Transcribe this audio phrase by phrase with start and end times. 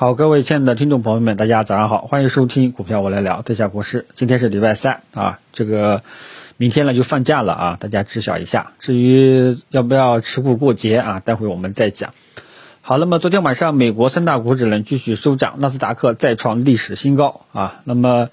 [0.00, 4.06] 好，各位亲爱的听众朋友们，大家早上好，欢迎收听股票我来聊，这下国师。
[4.14, 6.02] 今天是礼拜三啊，这个
[6.56, 8.72] 明天呢就放假了啊，大家知晓一下。
[8.78, 12.14] 至于要不要持股过节啊，待会我们再讲。
[12.80, 17.82] 好，那么昨天晚上美国三大股指呢继续收涨，纳斯达克再创历史新高啊。
[17.84, 18.30] 那么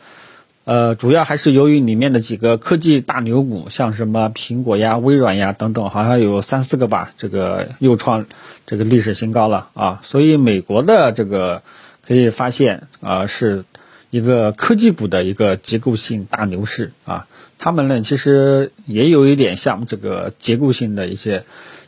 [0.68, 8.26] 呃，主要还是由于里面的几个科技大牛股，像什么苹果呀、微软呀等等，好像有三四个吧，这个又创。
[8.66, 11.62] 这个历史新高了啊，所以美国的这个
[12.06, 13.64] 可以发现啊，是
[14.10, 17.28] 一个科技股的一个结构性大牛市啊。
[17.60, 21.46] 他们呢，其实也有一点像这个结构性的一些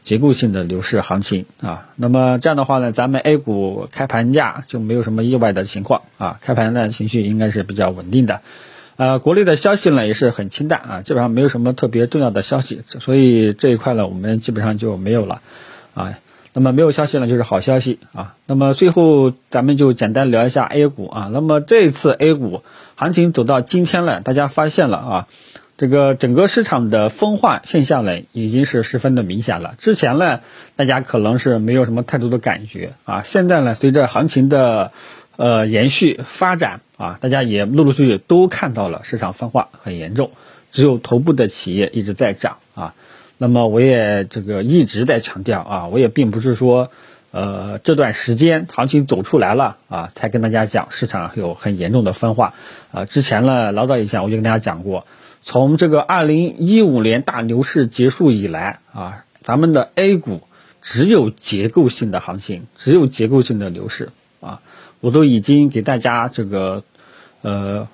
[0.09, 1.85] 结构性的牛市行情啊。
[1.95, 8.41] 那么这样的话呢，咱们 A 股开盘价就没有什么意外的情况啊，开盘的情绪应该是比较稳定的。
[8.97, 15.43] 呃，国内的消息呢也是很清淡啊，基本上没有什么特别重要的消息，所以这一块呢，我们基本上就没有了
[15.93, 16.15] 啊。
[16.53, 18.33] 那么没有消息呢，就是好消息啊。
[18.47, 21.29] 那么最后咱们就简单聊一下 A 股啊。
[21.31, 22.63] 那么这一次 A 股
[22.95, 25.27] 行情走到今天了，大家发现了啊，
[25.79, 29.75] 这个整个市场的分化现象呢，已经是十分的明显了。
[29.77, 30.41] 之前呢，
[30.75, 33.23] 大家可能是没有什么太多的感觉啊。
[33.23, 34.91] 现在呢，随着行情的
[35.37, 40.31] 呃延续发展啊，大家也陆陆续续都看到了市场分化很严重，
[40.69, 42.93] 只有头部的企业一直在涨啊。
[43.37, 46.91] 那么我也这个一直在强调啊，我也并不是说，
[47.31, 52.53] 呃，这段时间行情走出来了啊，才跟大家讲市场有很严重的分化
[52.91, 53.05] 啊。
[53.05, 55.07] 之前呢，老早以前我就跟大家讲过，
[55.41, 60.41] 从这个二零一五年大牛市结束以来啊，咱们的 A 股
[60.81, 64.09] 只有结构性的行情，只有结构性的牛市
[64.41, 64.61] 啊，
[64.99, 66.83] 我都已经给大家这个，
[67.41, 67.87] 呃。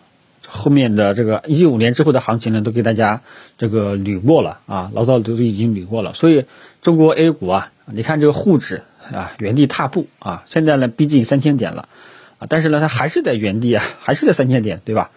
[0.47, 3.23] 后面的这个一五年之后的行情呢，都给大家
[3.57, 6.13] 这个捋过了啊，老早都已经捋过了。
[6.13, 6.45] 所以
[6.83, 11.89] 中国 A 股啊，你看这个沪指啊，原地踏步啊，现在呢逼近三千点了
[12.37, 15.09] 啊，但是呢它还是在原地啊，还是在三千点，对吧？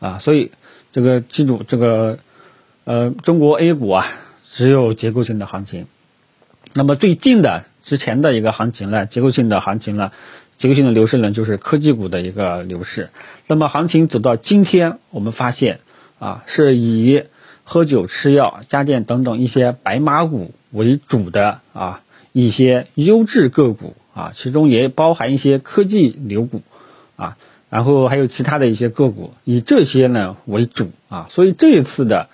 [0.00, 0.50] 啊，所以
[0.94, 2.20] 这个记住这个
[2.84, 4.06] 呃，中国 A 股啊，
[4.48, 5.88] 只有结构性的行情。
[6.72, 10.12] 那么最近的之前的一个行情呢，结构性的行情呢。
[10.56, 13.10] 结构性的牛市呢，就是科技股的一个牛市。
[13.48, 15.80] 那么行情走到今天，我们发现
[16.20, 17.24] 啊，是以
[17.64, 26.62] 喝酒、吃药、家电等等一些白马股为主的啊一些优质个股啊，其中也包含一些科技牛股
[27.16, 27.36] 啊，
[27.74, 31.26] 然后还有其他的一些个股，以这些呢为主啊。
[31.28, 32.28] 所以这一次的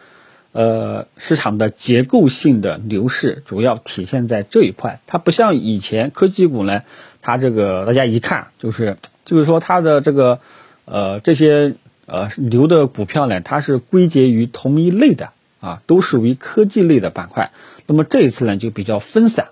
[0.52, 5.00] 呃市场的结构性的牛市，主要体现在这一块。
[5.06, 6.82] 它不像以前科技股呢。
[7.22, 8.96] 它这个大家一看就是，
[9.26, 10.40] 就是说它的这个，
[10.86, 11.74] 呃，这些
[12.06, 17.50] 呃牛的股票呢，它是归结于同一类的啊，都属于科技类的板块。
[17.86, 19.48] 那么这一次呢就比较分散，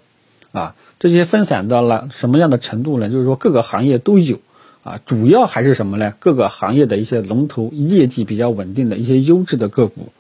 [0.52, 3.10] 啊，这些分散到了什么样的程度呢？
[3.10, 4.40] 就是说各个行业都有，
[4.82, 6.14] 啊，主要还是什么呢？
[6.18, 10.12] 各个行业的一些龙头业绩比较稳定的一些优质的个股，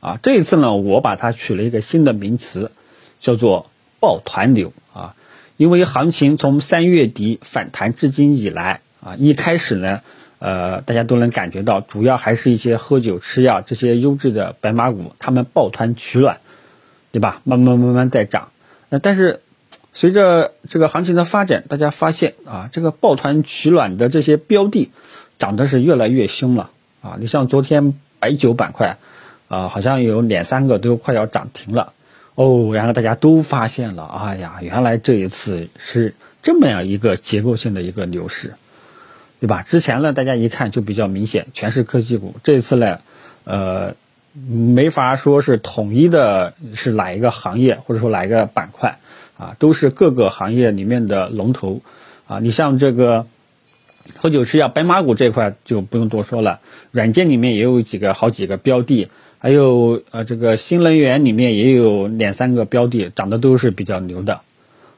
[0.00, 2.70] 啊，这一次呢我把它取了一个新的名词，
[3.18, 3.70] 叫做
[4.00, 5.14] 抱团牛啊。
[5.56, 10.02] 因为行情从三月底反弹至今以来啊，一开始呢，
[10.38, 16.38] 呃，大家都能感觉到，主要还是一些喝酒吃药这些优质的白马股，他们抱团取暖，
[17.10, 17.42] 对吧？
[17.42, 18.50] 慢慢慢慢在涨。
[18.88, 19.40] 那但是
[19.98, 24.92] 随着这个行情的发展，大家发现啊，这个抱团取暖的这些标的
[25.40, 26.70] 涨的是越来越凶了
[27.02, 27.16] 啊！
[27.18, 28.98] 你像昨天白酒板块
[29.48, 31.94] 啊，好像有两三个都快要涨停了。
[32.36, 38.54] 哦，然后大家都发现了，哎呀，原来这一次是这么样一个结构性的一个牛市，
[39.40, 39.62] 对吧？
[39.62, 42.36] 之前呢，大家一看就比较明显，全是科技股。
[42.44, 43.00] 这一次呢，
[43.42, 43.96] 呃，
[44.32, 49.00] 没法说是统一的，是哪一个行业或者说哪一个板块
[49.38, 51.80] 啊，都是各个行业里面的龙头
[52.26, 52.40] 啊。
[52.40, 53.26] 你像这个
[54.18, 56.60] 喝酒吃药白马股这块就不用多说了，
[56.90, 59.08] 软件里面也有几个好几个标的。
[59.40, 64.40] 还有呃，这个新能源里面也有两三个标的涨的都是比较牛的，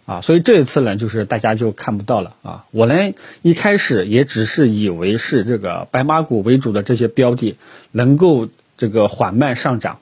[0.06, 2.64] 啊，所以这一次呢，就是大家就看不到了啊。
[2.70, 3.12] 我呢
[3.42, 7.58] 一开始也只是以为是这个白马股为主的这些标的
[7.92, 8.48] 能够
[8.78, 9.98] 这个缓慢上涨，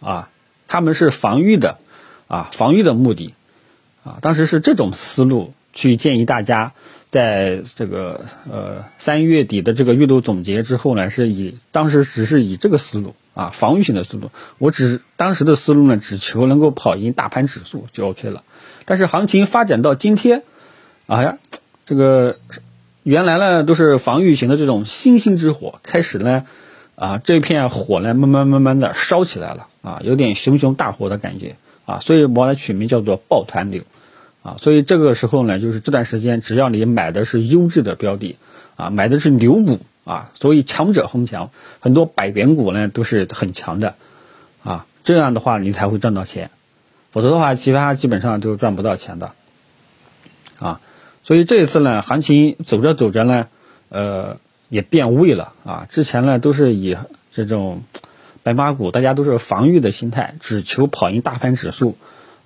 [0.00, 0.28] 啊，
[0.66, 1.78] 他们是防御的，
[2.26, 3.32] 啊，防御的目的，
[4.08, 6.72] 啊，当时是这种思路去建议大家。
[7.10, 18.44] 在这个呃三月底的这个月度总结之后呢，是以当时只是以这个思路啊防御性的思路，我只当时的思路呢，只求能够跑赢大盘指数就 OK 了。
[18.84, 20.42] 但是行情发展到今天，
[21.06, 21.38] 哎呀，
[21.86, 22.40] 这个
[23.04, 26.44] 原来呢都是防御型的这种星星之火，开始呢
[26.94, 31.56] 啊这片火呢慢慢慢慢的烧起来了啊，有点熊熊大火的感觉
[31.86, 33.84] 啊，所以我把它取名叫做抱团流。
[34.42, 38.36] 啊，所以这个时候呢，就是这段时间，只要你买的是优质的标的，
[38.76, 41.50] 啊，买的是牛股啊，所以强者恒强，
[41.80, 43.96] 很多百元股呢都是很强的，
[44.62, 46.50] 啊，这样的话你才会赚到钱，
[47.10, 49.32] 否则的话，其他基本上都赚不到钱的，
[50.60, 50.80] 啊，
[51.24, 53.48] 所以这一次呢，行情走着走着呢，
[53.88, 54.38] 呃，
[54.68, 56.96] 也变味了啊，之前呢都是以
[57.32, 57.82] 这种
[58.44, 61.96] 白马股，大家都是防御的心态，只求跑赢大盘指数。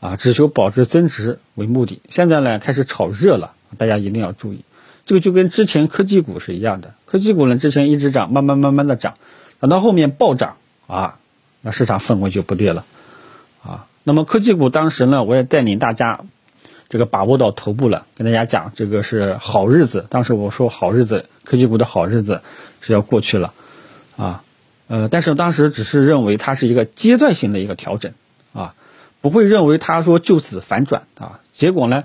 [0.03, 2.03] 啊，只求保值增值为目的。
[2.11, 4.65] 现在呢，开始炒热了，大家一定要注意。
[5.07, 9.15] 这个就跟之前科技股是一样的，科技股呢之前一直涨，慢慢慢慢的涨，
[9.61, 10.57] 等到后面暴涨
[10.89, 11.19] 啊，
[11.61, 12.85] 那市场氛围就不对了
[13.63, 13.87] 啊。
[14.03, 16.19] 那么科技股当时呢，我也带领大家
[16.89, 20.05] 这个把握到头部了，跟大家讲这个是好日子。
[20.11, 22.43] 当时我说好日子，科技股的好日子
[22.81, 23.53] 是要过去了
[24.17, 24.43] 啊。
[24.89, 28.13] 呃，但是当时只是认为它是一个阶段性的一个调整
[28.53, 28.75] 啊。
[29.23, 32.05] 不会认为他说就此反转啊，结果呢，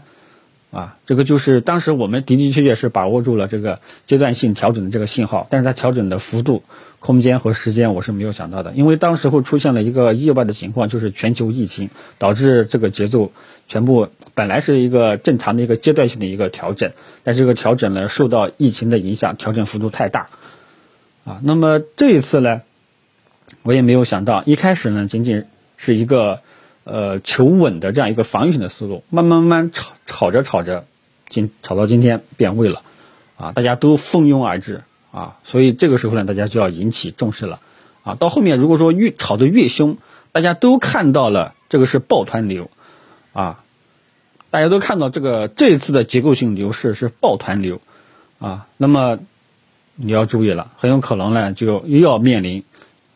[0.71, 6.61] 啊，这个就是当时我们的的确确是把握住了这个阶段性调整的这个信号，但是它调整的幅度、
[6.99, 13.31] 空间和时间我是没有想到的，因为当时会出现了一个意外的情况，就是全球疫情导致这个节奏
[13.67, 16.91] 全部本来是一个正常的一个阶段性的一个调整，
[17.23, 20.29] 但这个调整呢受到疫情的影响，调整幅度太大，
[21.25, 22.61] 啊，那么这一次呢，
[23.63, 25.45] 我也没有想到，一开始呢仅仅
[25.77, 26.41] 是一个。
[26.89, 30.85] 呃，求稳的这样一个防御性的思路，慢慢慢慢炒炒着炒着，
[31.27, 32.81] 今炒到今天变味了，
[33.35, 37.59] 啊，大家都蜂拥而至啊，所以这个时候呢，大家就要引起重视了，
[38.03, 39.97] 啊，到后面如果说越炒得越凶，
[40.31, 42.71] 大家都看到了这个是抱团流，
[43.33, 43.65] 啊，
[44.49, 47.81] 大家都看到这个这一次的结构性牛市是抱团流，
[48.39, 49.19] 啊，那么
[49.95, 52.63] 你要注意了，很有可能呢就又要面临，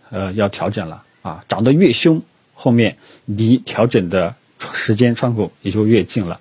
[0.09, 2.21] 呃，要调整了，啊，涨得越凶。
[2.61, 4.35] 后面离调整的
[4.71, 6.39] 时间窗口也就越近了，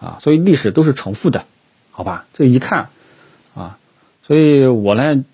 [0.00, 1.44] 啊，所以历史都是重复的，
[1.92, 2.26] 好吧？
[2.32, 2.88] 这一看，
[3.54, 3.78] 啊，
[4.26, 5.24] 所以我呢，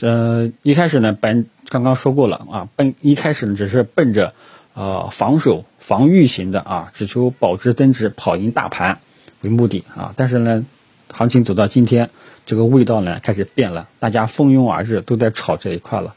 [0.00, 4.32] 呃，一开始呢，本刚刚说过了啊，奔一开始呢只是奔着
[4.72, 9.00] 呃防守防御型的啊，只求保值增值、跑赢大盘
[9.42, 10.64] 为目的啊，但是呢，
[11.12, 12.08] 行情走到今天，
[12.46, 16.14] 这个味道呢开始变了，大家蜂拥而至，都在炒这一块了。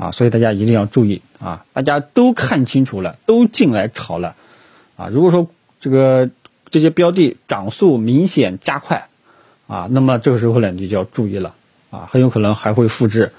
[0.00, 1.66] 啊，所以大家一定要注意啊！
[1.74, 4.34] 大家都看清楚了，都进来炒了，
[4.96, 5.46] 啊，如果说
[5.78, 6.30] 这个
[6.70, 9.08] 这些标的涨速明显加快，
[9.66, 11.54] 啊，那么这个时候呢，你就要注意了，
[11.90, 13.32] 啊，很有可能还会复制，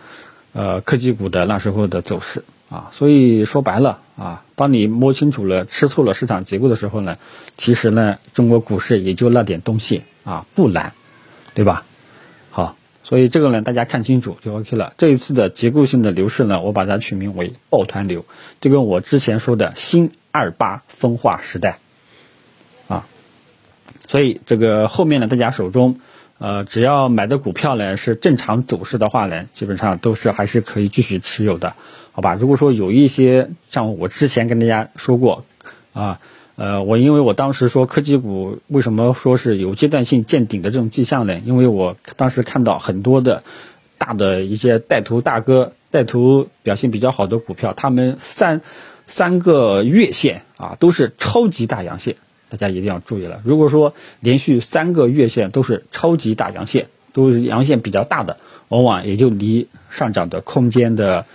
[0.53, 7.17] 呃，科技股的那时候的走势，啊，所以说白了，啊，当你摸清楚了、吃透了市场结构的时候呢，
[7.57, 10.93] 其实呢，中国股市也就那点东西，啊，不难，
[11.55, 11.85] 对吧？
[13.11, 14.93] 所以这个呢，大家看清楚就 OK 了。
[14.97, 18.23] 这一次的结构性的牛市呢，我把它取名为抱团流，
[18.61, 21.79] 就跟我之前说的新二八分化时代，
[22.87, 23.05] 啊，
[24.07, 25.99] 所以这个后面呢，大家手中，
[26.37, 31.73] 呃，只要买的股票呢是正常走势的话呢，基本上都是还是可以继续持有的，
[32.13, 32.35] 好吧？
[32.35, 35.43] 如果说有一些像我之前跟大家说过，
[35.91, 36.21] 啊。
[36.61, 41.39] 呃我因为我当时说科技股为什么说是有阶段性见顶的这种迹象呢？
[41.43, 43.41] 因为我当时看到很多的
[43.97, 48.61] 大的一些带头大哥、带头表现比较好的股票，他们三
[49.07, 52.15] 三个月线啊都是超级大阳线，
[52.49, 53.41] 大家一定要注意了。
[53.43, 58.37] 如果说连续三个月线都是超级大阳线，都是阳线比较大的，
[58.67, 61.25] 往往也就离上涨的空间的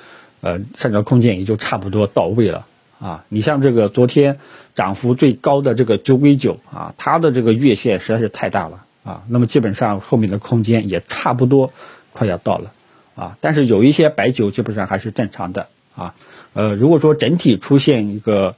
[0.40, 2.64] 呃上涨空间也就差不多到位了。
[2.98, 4.38] 啊，你像这个昨天
[4.74, 11.72] 涨幅最高的这个九鬼九啊，它的这个月线实在是太大了啊，那么基本上后面的空间也差不多
[12.12, 12.72] 快要到了
[13.14, 16.14] 啊，但是有一些白酒基本上还是正常的啊，
[16.54, 18.56] 呃，如果说整体出现一个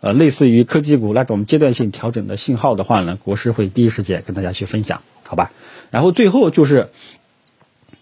[0.00, 5.50] 呃类似于科技股那种阶段性调整的信号的话呢，国师会第一时间跟大家去分享，好吧？
[5.90, 6.90] 然后最后就是，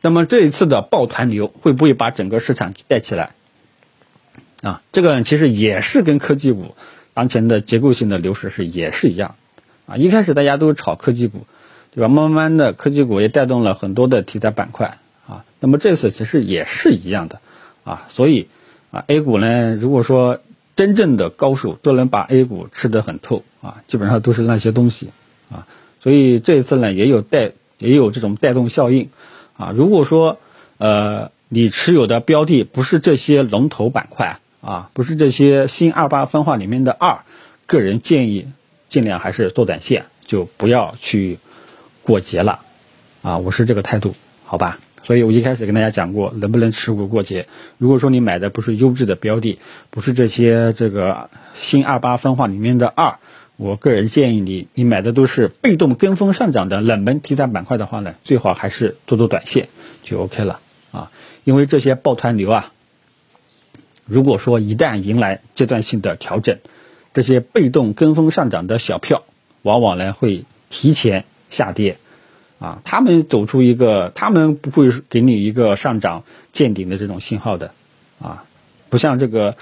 [0.03, 3.31] 那么这一次的抱团流会不会把整个市场带起来？
[4.63, 6.75] 啊，这个其实也是跟科技股
[7.15, 9.37] 当前的结构性的流失是也是一样，
[9.87, 11.47] 啊，一开始大家都炒科技股，
[11.95, 12.09] 对吧？
[12.09, 14.99] 慢慢的科技股也带动了很多的题材板块，
[15.29, 17.41] 啊，那么这次其实也是一样的，
[17.85, 18.49] 啊，所以
[18.91, 20.41] 啊，A 股呢，如果说
[20.75, 25.11] 真正的高手都能把 A 股吃得很透，啊，基本上都是那些东西，
[25.53, 25.69] 啊，
[26.01, 29.09] 所以这一次呢也有带也有这种带动效应，
[29.57, 30.41] 啊，如果说
[30.79, 34.41] 呃你持有的标的不是这些龙头板块。
[34.61, 37.21] 啊，不是这些新二八分化里面的二，
[37.67, 38.53] 个人建议
[38.89, 41.39] 尽量还是做短线，就不要去
[42.03, 42.61] 过节了。
[43.23, 44.79] 啊，我是这个态度，好吧？
[45.05, 47.47] 所以我一开始跟大家讲过，能不能持股过节？
[47.79, 49.59] 如果说你买的不是优质的标的，
[49.91, 53.19] 不是这些这个新二八分化里面的二，
[53.57, 59.69] 我个人建议你，你买的都是被动跟风上涨的冷门题材板块的话呢，最好还是做做短线
[60.03, 60.61] 就 OK 了
[60.93, 61.11] 啊。
[61.45, 62.73] 因为这些抱团流啊，
[64.09, 66.59] 如果说一旦迎来阶段性的调整，
[67.15, 69.23] 这些被动跟风上涨的小票，
[69.63, 71.99] 往往呢会提前下跌
[72.59, 72.81] 啊。
[72.85, 77.71] 他们走出一个，他们不会给你一个上涨见顶的这种信号的
[78.21, 78.45] 啊，
[78.89, 79.57] 不像这个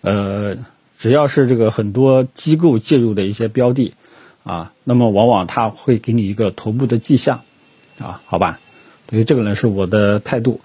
[0.00, 0.56] 呃。
[1.00, 3.94] 只要是这个很多机构介入的一些标的，
[4.42, 7.42] 啊，那么往往它会给你一个头部的迹象，
[8.00, 8.58] 啊，好吧，
[9.08, 10.60] 所以这个呢是我的态度，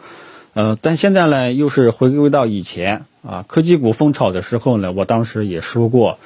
[0.55, 6.19] 呃，但现在呢又是回归到以前啊，科技股风炒的时候呢，我当时也说过，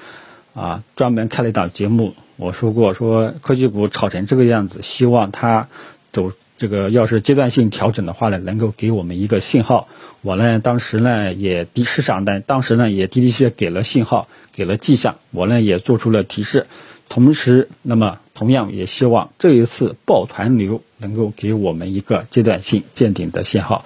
[0.53, 5.67] 啊，专门开了一档节目，我说过说科技股炒成这个样子，希望它
[6.11, 6.31] 走。
[6.59, 9.87] 这个要是阶段性调整的话呢，能够给我们一个信号。
[10.23, 15.17] 我呢，当时呢也的市场呢，当时呢也的的确确给了信号，给了迹象。
[15.29, 16.65] 我呢也做出了提示。
[17.09, 23.85] 同时，那么同样也希望这一次抱团流能够给我们一个阶段性见顶的信号。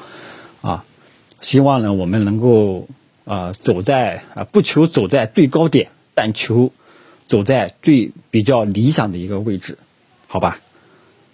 [1.41, 2.87] 希望呢我们能够
[3.25, 6.71] 啊走在啊不求走在最高点，但求
[7.27, 9.77] 走在最比较理想的一个位置，
[10.27, 10.59] 好吧？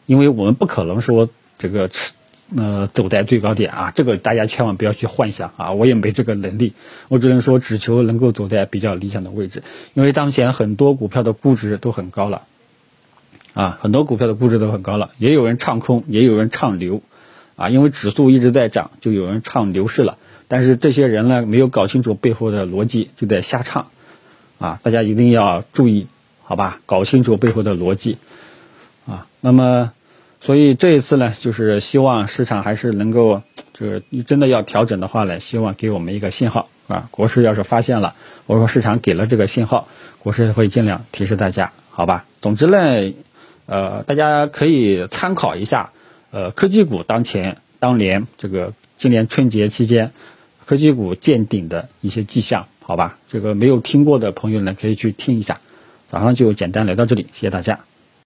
[0.06, 1.28] 因为我们不可能说
[1.60, 2.14] 这个吃，
[2.56, 6.72] 呃，走在最高点啊，这个大家千万不要去幻想啊，我也没这个能力，
[7.10, 9.64] 我只能说只求能够走在比较理想的位置。
[9.94, 12.44] 因为当前很多股票的估值都很高了，
[13.54, 17.02] 啊，很多股票的估值都很高了，也有人唱空，也有人唱牛，
[17.58, 20.18] 啊，因为指数一直在涨，就有人唱牛市了。
[20.48, 23.88] 但是这些人呢，没有搞清楚背后的逻辑，就在瞎唱，
[24.60, 26.08] 啊，大家一定要注意，
[26.44, 28.18] 好吧，搞清楚背后的逻辑，
[29.06, 29.92] 啊，那么。
[30.40, 33.42] 所以这一次呢，就是希望市场还是能够，
[33.74, 37.08] 就是真的要调整的话呢，希望给我们一个信号啊。
[37.10, 38.14] 国师要是发现了，
[38.46, 39.88] 我说市场给了这个信号，
[40.20, 42.26] 国师会尽量提示大家，好吧？
[42.40, 42.78] 总之呢，
[43.66, 45.90] 呃，大家可以参考一下，
[46.38, 50.12] 呃，科技股当前当年这个今年春节期间
[50.68, 53.18] 科技股见顶的一些迹象，好吧？
[53.28, 55.60] 这个没有听过的朋友呢，可以去听一下。
[56.08, 57.80] 早上就简单聊到这里，谢谢大家。